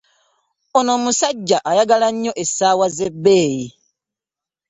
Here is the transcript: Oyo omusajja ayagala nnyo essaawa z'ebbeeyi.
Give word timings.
Oyo 0.77 0.91
omusajja 0.97 1.57
ayagala 1.69 2.07
nnyo 2.13 2.31
essaawa 2.43 2.85
z'ebbeeyi. 2.95 3.65